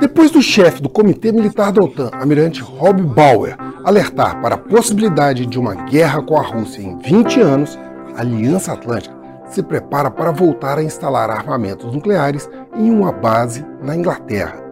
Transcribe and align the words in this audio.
Depois 0.00 0.30
do 0.30 0.40
chefe 0.40 0.80
do 0.80 0.88
Comitê 0.88 1.32
Militar 1.32 1.72
da 1.72 1.82
OTAN, 1.82 2.10
almirante 2.12 2.62
Rob 2.62 3.02
Bauer, 3.02 3.56
alertar 3.84 4.40
para 4.40 4.54
a 4.54 4.58
possibilidade 4.58 5.44
de 5.44 5.58
uma 5.58 5.74
guerra 5.74 6.22
com 6.22 6.38
a 6.38 6.42
Rússia 6.42 6.80
em 6.80 6.96
20 6.98 7.40
anos, 7.40 7.78
a 8.16 8.20
Aliança 8.20 8.72
Atlântica 8.72 9.14
se 9.48 9.62
prepara 9.62 10.10
para 10.10 10.32
voltar 10.32 10.78
a 10.78 10.82
instalar 10.82 11.28
armamentos 11.28 11.92
nucleares 11.92 12.48
em 12.74 12.90
uma 12.90 13.12
base 13.12 13.64
na 13.82 13.94
Inglaterra. 13.94 14.62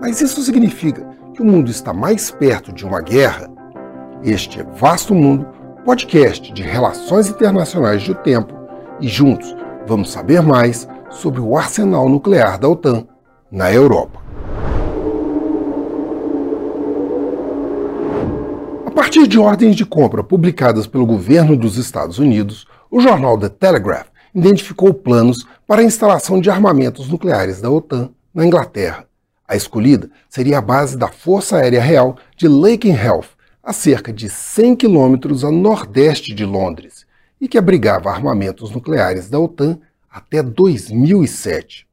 Mas 0.00 0.20
isso 0.20 0.42
significa 0.42 1.06
que 1.34 1.42
o 1.42 1.44
mundo 1.44 1.70
está 1.70 1.92
mais 1.92 2.30
perto 2.30 2.72
de 2.72 2.84
uma 2.84 3.00
guerra? 3.00 3.48
Este 4.24 4.60
é 4.60 4.64
Vasto 4.64 5.14
Mundo, 5.14 5.46
podcast 5.84 6.52
de 6.52 6.62
relações 6.62 7.28
internacionais 7.28 8.04
do 8.04 8.14
tempo, 8.14 8.52
e 9.00 9.06
juntos 9.08 9.54
vamos 9.86 10.10
saber 10.10 10.42
mais 10.42 10.88
sobre 11.10 11.40
o 11.40 11.56
arsenal 11.56 12.08
nuclear 12.08 12.58
da 12.58 12.68
OTAN 12.68 13.06
na 13.50 13.72
Europa. 13.72 14.20
A 18.84 18.90
partir 18.90 19.26
de 19.26 19.38
ordens 19.38 19.76
de 19.76 19.86
compra 19.86 20.24
publicadas 20.24 20.86
pelo 20.86 21.06
governo 21.06 21.56
dos 21.56 21.76
Estados 21.76 22.18
Unidos, 22.18 22.66
o 22.90 23.00
jornal 23.00 23.38
The 23.38 23.48
Telegraph 23.48 24.08
identificou 24.34 24.92
planos 24.92 25.46
para 25.66 25.80
a 25.80 25.84
instalação 25.84 26.40
de 26.40 26.50
armamentos 26.50 27.08
nucleares 27.08 27.60
da 27.60 27.70
OTAN 27.70 28.10
na 28.34 28.44
Inglaterra. 28.44 29.06
A 29.48 29.54
escolhida 29.54 30.10
seria 30.28 30.58
a 30.58 30.62
base 30.62 30.96
da 30.96 31.08
Força 31.08 31.56
Aérea 31.56 31.80
Real 31.80 32.16
de 32.36 32.48
Lakenheath, 32.48 33.28
a 33.62 33.72
cerca 33.72 34.12
de 34.12 34.28
100 34.28 34.76
quilômetros 34.76 35.44
a 35.44 35.50
nordeste 35.50 36.34
de 36.34 36.44
Londres, 36.44 37.05
e 37.40 37.48
que 37.48 37.58
abrigava 37.58 38.10
armamentos 38.10 38.70
nucleares 38.70 39.28
da 39.28 39.38
OTAN 39.38 39.78
até 40.10 40.42
2007. 40.42 41.86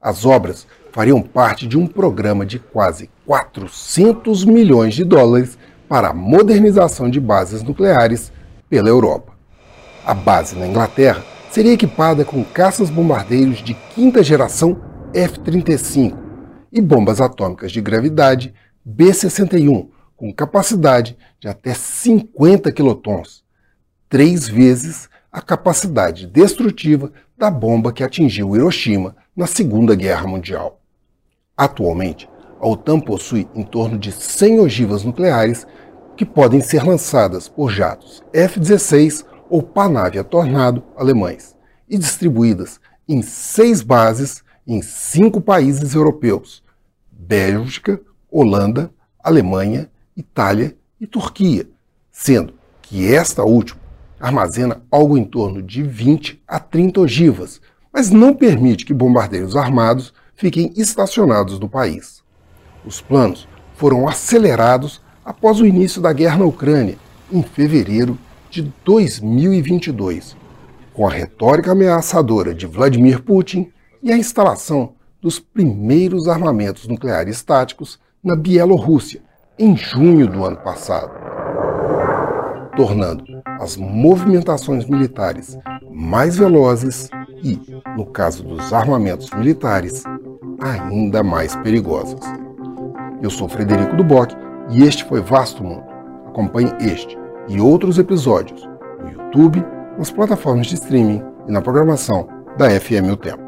As 0.00 0.24
obras 0.24 0.66
fariam 0.92 1.20
parte 1.22 1.66
de 1.66 1.76
um 1.76 1.86
programa 1.86 2.46
de 2.46 2.58
quase 2.58 3.10
400 3.26 4.44
milhões 4.44 4.94
de 4.94 5.04
dólares 5.04 5.58
para 5.88 6.08
a 6.08 6.14
modernização 6.14 7.10
de 7.10 7.20
bases 7.20 7.62
nucleares 7.62 8.32
pela 8.68 8.88
Europa. 8.88 9.32
A 10.04 10.14
base 10.14 10.56
na 10.56 10.66
Inglaterra 10.66 11.24
seria 11.50 11.72
equipada 11.72 12.24
com 12.24 12.44
caças-bombardeiros 12.44 13.62
de 13.62 13.74
quinta 13.94 14.22
geração 14.22 14.80
F-35, 15.14 16.24
e 16.72 16.80
bombas 16.80 17.20
atômicas 17.20 17.70
de 17.70 17.80
gravidade 17.80 18.52
B-61, 18.84 19.88
com 20.16 20.34
capacidade 20.34 21.16
de 21.38 21.46
até 21.46 21.72
50 21.72 22.72
quilotons, 22.72 23.43
três 24.14 24.48
vezes 24.48 25.08
a 25.32 25.42
capacidade 25.42 26.28
destrutiva 26.28 27.12
da 27.36 27.50
bomba 27.50 27.92
que 27.92 28.04
atingiu 28.04 28.54
Hiroshima 28.54 29.16
na 29.34 29.44
Segunda 29.44 29.96
Guerra 29.96 30.24
Mundial. 30.28 30.80
Atualmente, 31.56 32.30
a 32.60 32.68
OTAN 32.68 33.00
possui 33.00 33.48
em 33.56 33.64
torno 33.64 33.98
de 33.98 34.12
100 34.12 34.60
ogivas 34.60 35.02
nucleares 35.02 35.66
que 36.16 36.24
podem 36.24 36.60
ser 36.60 36.84
lançadas 36.84 37.48
por 37.48 37.72
jatos 37.72 38.22
F-16 38.32 39.26
ou 39.50 39.64
Panavia 39.64 40.22
Tornado 40.22 40.84
alemães 40.96 41.56
e 41.88 41.98
distribuídas 41.98 42.78
em 43.08 43.20
seis 43.20 43.82
bases 43.82 44.44
em 44.64 44.80
cinco 44.80 45.40
países 45.40 45.92
europeus, 45.92 46.62
Bélgica, 47.10 48.00
Holanda, 48.30 48.92
Alemanha, 49.18 49.90
Itália 50.16 50.76
e 51.00 51.06
Turquia, 51.08 51.68
sendo 52.12 52.54
que 52.80 53.12
esta 53.12 53.42
última 53.42 53.82
armazena 54.24 54.82
algo 54.90 55.18
em 55.18 55.24
torno 55.24 55.62
de 55.62 55.82
20 55.82 56.42
a 56.48 56.58
30 56.58 57.00
ogivas, 57.00 57.60
mas 57.92 58.10
não 58.10 58.34
permite 58.34 58.86
que 58.86 58.94
bombardeiros 58.94 59.54
armados 59.54 60.14
fiquem 60.34 60.72
estacionados 60.76 61.60
no 61.60 61.68
país. 61.68 62.22
Os 62.86 63.00
planos 63.00 63.46
foram 63.74 64.08
acelerados 64.08 65.02
após 65.24 65.60
o 65.60 65.66
início 65.66 66.00
da 66.00 66.12
guerra 66.12 66.38
na 66.38 66.44
Ucrânia, 66.44 66.96
em 67.30 67.42
fevereiro 67.42 68.18
de 68.50 68.62
2022, 68.84 70.36
com 70.92 71.06
a 71.06 71.10
retórica 71.10 71.72
ameaçadora 71.72 72.54
de 72.54 72.66
Vladimir 72.66 73.22
Putin 73.22 73.70
e 74.02 74.10
a 74.12 74.16
instalação 74.16 74.94
dos 75.20 75.38
primeiros 75.38 76.28
armamentos 76.28 76.86
nucleares 76.86 77.42
táticos 77.42 77.98
na 78.22 78.36
Bielorrússia, 78.36 79.22
em 79.58 79.76
junho 79.76 80.26
do 80.26 80.44
ano 80.44 80.56
passado, 80.56 81.12
tornando 82.76 83.24
as 83.60 83.76
movimentações 83.76 84.86
militares 84.86 85.58
mais 85.90 86.36
velozes 86.36 87.08
e, 87.42 87.60
no 87.96 88.06
caso 88.06 88.42
dos 88.42 88.72
armamentos 88.72 89.30
militares, 89.30 90.04
ainda 90.60 91.22
mais 91.22 91.54
perigosas. 91.56 92.20
Eu 93.22 93.30
sou 93.30 93.48
Frederico 93.48 93.96
Duboc 93.96 94.32
e 94.70 94.82
este 94.82 95.04
foi 95.04 95.20
Vasto 95.20 95.62
Mundo. 95.62 95.84
Acompanhe 96.28 96.72
este 96.80 97.16
e 97.48 97.60
outros 97.60 97.98
episódios 97.98 98.68
no 99.02 99.10
YouTube, 99.10 99.64
nas 99.98 100.10
plataformas 100.10 100.66
de 100.66 100.74
streaming 100.74 101.22
e 101.46 101.52
na 101.52 101.60
programação 101.60 102.26
da 102.56 102.68
FM 102.68 103.12
O 103.12 103.16
Tempo. 103.16 103.43